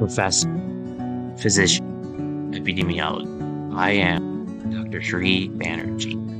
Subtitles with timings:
[0.00, 0.48] professor,
[1.36, 1.84] physician,
[2.54, 3.76] epidemiologist.
[3.76, 5.02] I am Dr.
[5.02, 6.39] Sri Banerjee.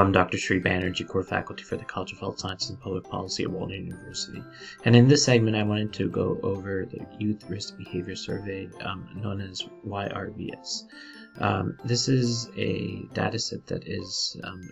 [0.00, 0.38] I'm Dr.
[0.38, 3.84] Sri Banerjee, core faculty for the College of Health Sciences and Public Policy at Walden
[3.84, 4.42] University.
[4.86, 9.06] And in this segment, I wanted to go over the Youth Risk Behavior Survey, um,
[9.14, 10.84] known as YRBS.
[11.38, 14.66] Um, this is a dataset that is um,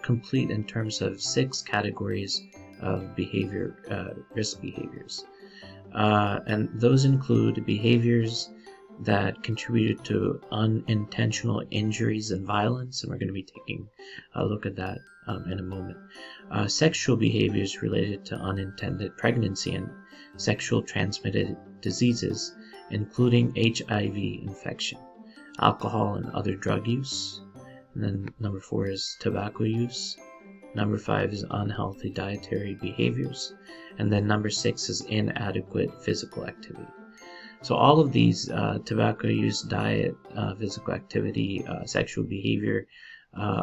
[0.00, 2.40] complete in terms of six categories
[2.80, 5.24] of behavior, uh, risk behaviors.
[5.92, 8.48] Uh, and those include behaviors
[9.00, 13.88] that contributed to unintentional injuries and violence, and we're going to be taking
[14.34, 15.98] a look at that um, in a moment.
[16.50, 19.88] Uh, sexual behaviors related to unintended pregnancy and
[20.36, 22.54] sexual transmitted diseases,
[22.90, 24.98] including HIV infection
[25.58, 27.40] alcohol and other drug use.
[27.94, 30.16] And then number four is tobacco use.
[30.74, 33.52] Number five is unhealthy dietary behaviors.
[33.98, 36.88] And then number six is inadequate physical activity.
[37.62, 42.86] So all of these uh, tobacco use, diet, uh, physical activity, uh, sexual behavior,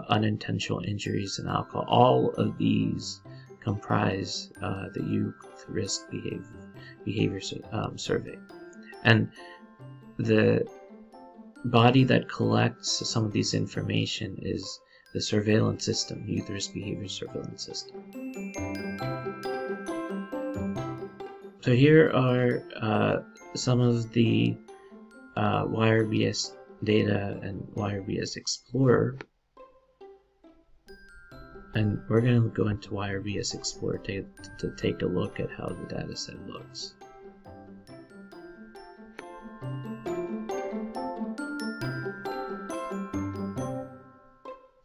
[0.09, 3.22] unintentional injuries, and alcohol, all of these
[3.59, 5.36] comprise the youth
[5.67, 6.44] risk behavior,
[7.05, 8.38] behavior um, survey.
[9.03, 9.30] And
[10.17, 10.66] the
[11.66, 14.80] body that collects some of this information is
[15.14, 18.02] the surveillance system, youth risk behavior surveillance system.
[21.61, 23.17] So here are uh,
[23.55, 24.55] some of the
[25.36, 26.52] uh, YRBS
[26.83, 29.17] data and YRBS Explorer.
[31.75, 34.25] And we're going to go into YRBS Explorer to,
[34.58, 36.95] to take a look at how the dataset looks.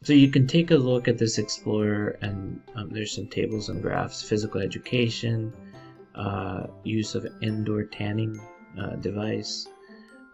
[0.03, 3.81] So you can take a look at this Explorer and um, there's some tables and
[3.81, 5.55] graphs, physical education,
[6.15, 8.39] uh, use of indoor tanning
[8.79, 9.67] uh, device,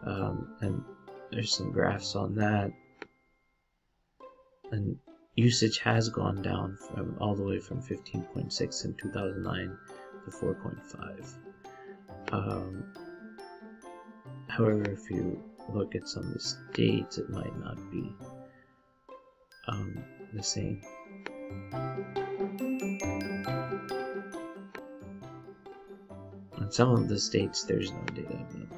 [0.04, 0.84] um, and
[1.30, 2.72] there's some graphs on that.
[4.72, 4.98] And
[5.34, 9.76] usage has gone down from all the way from 15.6 in 2009
[10.24, 11.34] to 4.5.
[12.32, 12.84] Um,
[14.48, 18.12] however, if you look at some of the states, it might not be
[19.68, 20.02] um,
[20.32, 20.82] the same.
[26.70, 28.76] Some of the states, there's no data available.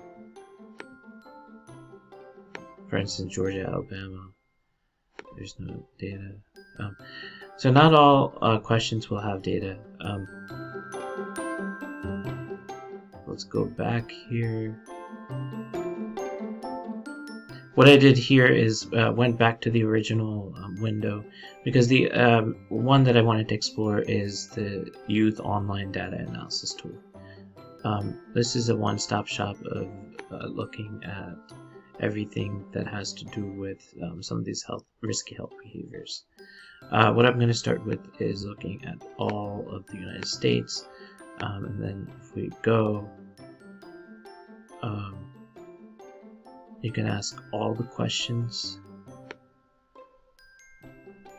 [2.88, 4.30] For instance, Georgia, Alabama,
[5.36, 6.32] there's no data.
[6.78, 6.96] Um,
[7.56, 9.78] so not all uh, questions will have data.
[10.00, 10.26] Um,
[13.26, 14.76] let's go back here
[17.74, 21.24] what I did here is uh, went back to the original um, window
[21.64, 26.74] because the um, one that I wanted to explore is the Youth Online Data Analysis
[26.74, 26.92] tool.
[27.84, 29.88] Um, this is a one-stop shop of
[30.30, 31.34] uh, looking at
[32.00, 36.24] everything that has to do with um, some of these health risky health behaviors.
[36.90, 40.88] Uh, what I'm going to start with is looking at all of the United States,
[41.40, 43.08] um, and then if we go
[44.82, 45.14] um,
[46.82, 48.78] you can ask all the questions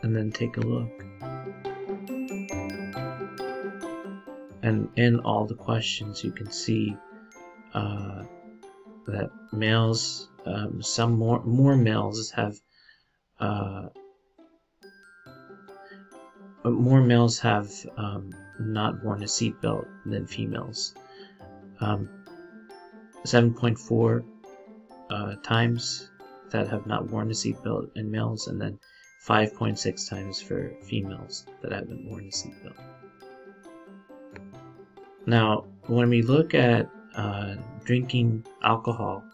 [0.02, 1.04] and then take a look.
[4.64, 6.96] And in all the questions, you can see
[7.74, 8.24] uh,
[9.06, 12.56] that males, um, some more more males have
[13.40, 13.88] uh,
[16.64, 20.94] more males have um, not worn a seatbelt than females.
[21.80, 22.08] Um,
[23.26, 24.24] 7.4
[25.10, 26.10] uh, times
[26.48, 28.78] that have not worn a seatbelt in males, and then
[29.26, 33.03] 5.6 times for females that haven't worn a seatbelt.
[35.26, 37.54] Now, when we look at uh,
[37.84, 39.24] drinking alcohol,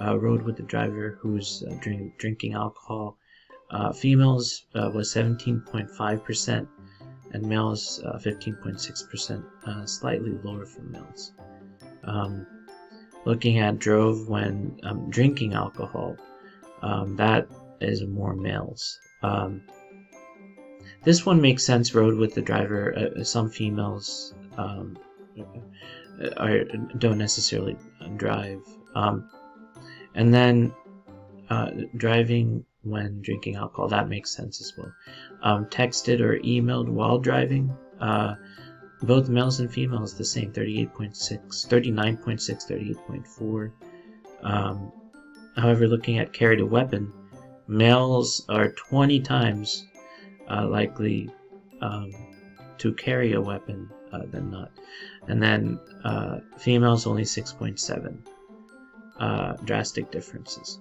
[0.00, 3.16] uh, rode with the driver who's uh, drink, drinking alcohol,
[3.70, 6.66] uh, females uh, was 17.5%
[7.32, 11.32] and males 15.6%, uh, slightly lower for males.
[12.04, 12.46] Um,
[13.24, 16.16] looking at drove when um, drinking alcohol,
[16.82, 17.46] um, that
[17.80, 18.98] is more males.
[19.22, 19.62] Um,
[21.04, 21.94] this one makes sense.
[21.94, 22.94] Rode with the driver.
[22.96, 24.98] Uh, some females um,
[26.98, 27.76] don't necessarily
[28.16, 28.62] drive.
[28.94, 29.30] Um,
[30.14, 30.74] and then
[31.48, 34.92] uh, driving when drinking alcohol that makes sense as well.
[35.42, 37.76] Um, texted or emailed while driving.
[38.00, 38.34] Uh,
[39.02, 41.14] both males and females the same 38.6
[41.68, 43.72] 39.6 38.4
[44.42, 44.92] um,
[45.56, 47.10] however looking at carried a weapon
[47.70, 49.86] males are 20 times
[50.50, 51.30] uh, likely
[51.80, 52.12] um,
[52.78, 54.72] to carry a weapon uh, than not.
[55.30, 58.18] And then uh, females only 6.7.
[59.18, 60.80] Uh, drastic differences.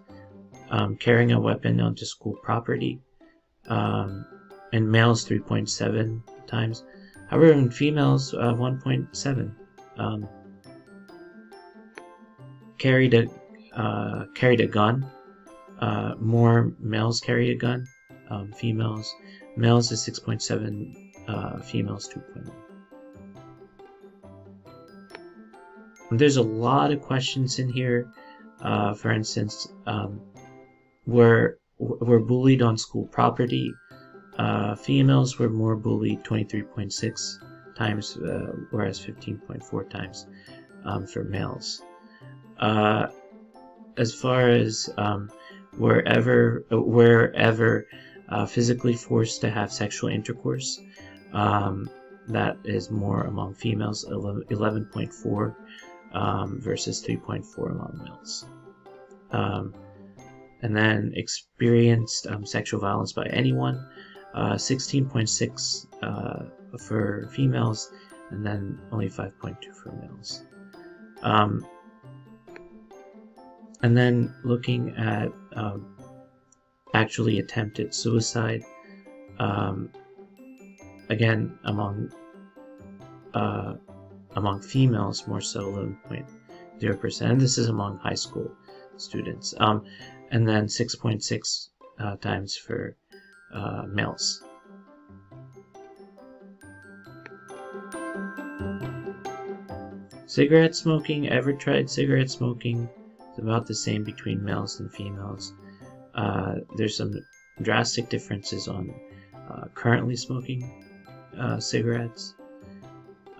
[0.72, 3.00] Um, carrying a weapon onto school property,
[3.68, 4.26] um,
[4.74, 6.84] and males 3.7 times.
[7.30, 9.52] However, in females, uh, 1.7.
[9.98, 10.28] Um,
[12.80, 13.28] carried a
[13.76, 15.06] uh, carried a gun.
[15.80, 17.88] Uh, more males carry a gun.
[18.30, 19.14] Um, females,
[19.56, 20.96] males is 6.7.
[21.28, 22.69] Uh, females 2.1.
[26.12, 28.12] There's a lot of questions in here.
[28.62, 30.22] Uh, for instance, um,
[31.06, 33.74] were were bullied on school property.
[34.38, 40.28] Uh, females were more bullied 23.6 times, uh, whereas 15.4 times
[40.84, 41.82] um, for males.
[42.60, 43.08] Uh,
[43.98, 45.30] as far as um,
[45.78, 47.86] wherever wherever
[48.30, 50.82] uh, physically forced to have sexual intercourse,
[51.34, 51.90] um,
[52.28, 55.56] that is more among females, 11.4
[56.14, 58.46] um, versus 3.4 among males.
[59.32, 59.74] Um,
[60.62, 63.88] and then experienced um, sexual violence by anyone,
[64.36, 67.92] 16.6 uh, uh, for females,
[68.32, 70.44] and then only 5.2 for males.
[71.22, 71.66] Um,
[73.82, 75.96] and then looking at um,
[76.94, 78.64] actually attempted suicide,
[79.40, 79.90] um,
[81.10, 82.12] again among
[83.34, 83.76] uh,
[84.36, 88.52] among females more so 11.0 percent, and this is among high school
[88.98, 89.84] students, um,
[90.32, 91.68] and then 6.6
[92.00, 92.96] uh, times for
[93.54, 94.44] uh, males.
[100.26, 102.88] Cigarette smoking, ever tried cigarette smoking?
[103.30, 105.54] It's about the same between males and females.
[106.14, 107.20] Uh, there's some
[107.62, 108.94] drastic differences on
[109.50, 110.86] uh, currently smoking
[111.38, 112.36] uh, cigarettes.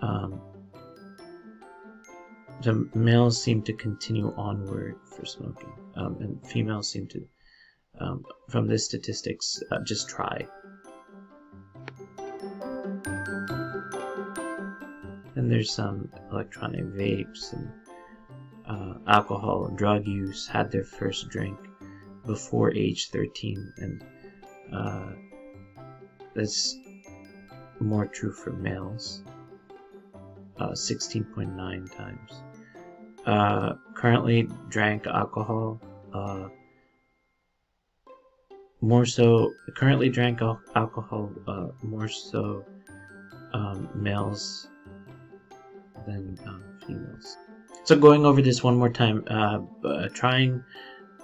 [0.02, 0.40] Um,
[2.62, 7.26] the males seem to continue onward for smoking, um, and females seem to
[7.98, 10.46] um, from this statistics, uh, just try.
[15.36, 17.70] And there's some electronic vapes and
[18.66, 21.58] uh, alcohol and drug use had their first drink
[22.26, 24.04] before age 13, and
[24.72, 25.12] uh,
[26.34, 26.76] that's
[27.80, 29.22] more true for males.
[30.60, 32.42] 16.9 uh, times.
[33.26, 35.78] Uh, currently drank alcohol
[36.14, 36.48] uh,
[38.80, 42.64] more so currently drank al alcohol uh, more so
[43.52, 44.68] um, males
[46.06, 47.36] than um, females.
[47.84, 50.62] So going over this one more time, uh, uh, trying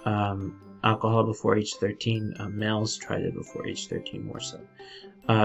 [0.05, 4.59] um, alcohol before age 13, uh, males tried it before age 13 more so.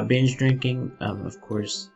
[0.06, 1.90] Binge drinking, um, of course,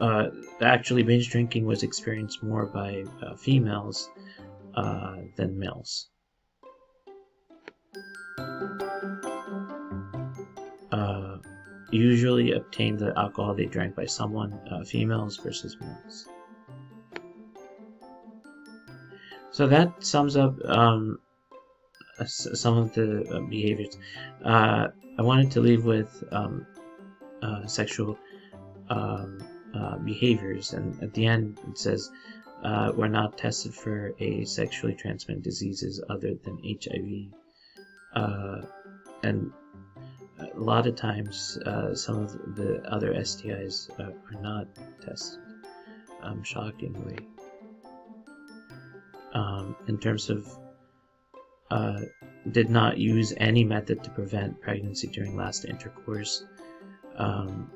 [0.00, 3.04] uh, actually binge drinking was experienced more by
[3.36, 4.10] females
[5.36, 6.08] than males.
[10.94, 11.38] uh,
[11.90, 16.28] usually obtained the alcohol they drank by someone, uh, females versus males.
[19.50, 21.18] So that sums up um,
[22.26, 23.96] some of the uh, behaviors.
[24.44, 24.88] Uh,
[25.18, 26.66] I wanted to leave with um,
[27.42, 28.18] uh, sexual
[28.88, 29.38] um,
[29.74, 32.10] uh, behaviors, and at the end it says
[32.62, 37.32] uh, we're not tested for a sexually transmitted diseases other than HIV.
[38.14, 38.62] Uh,
[39.22, 39.52] and
[40.38, 44.66] a lot of times uh, some of the other STIs uh, are not
[45.04, 45.40] tested,
[46.22, 47.18] um, shockingly.
[49.32, 50.46] Um, in terms of
[52.50, 56.44] did not use any method to prevent pregnancy during last intercourse.
[57.16, 57.70] Um,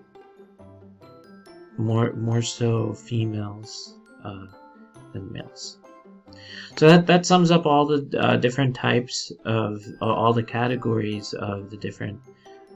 [1.78, 3.94] more more so females
[4.25, 4.47] uh,
[5.12, 5.78] than males.
[6.76, 11.32] So that, that sums up all the uh, different types of uh, all the categories
[11.32, 12.20] of the different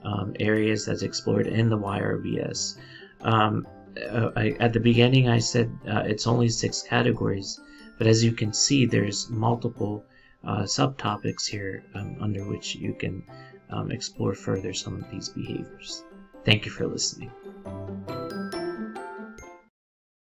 [0.05, 2.79] um, areas that's explored in the YRBS.
[3.21, 3.67] Um,
[4.11, 7.61] uh, I, at the beginning, I said uh, it's only six categories,
[7.99, 10.05] but as you can see, there's multiple
[10.45, 13.23] uh, subtopics here um, under which you can
[13.71, 16.03] um, explore further some of these behaviors.
[16.45, 17.31] Thank you for listening.